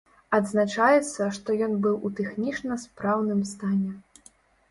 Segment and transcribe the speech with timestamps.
[0.35, 3.91] Адзначаецца, што ён быў у тэхнічна спраўным стане.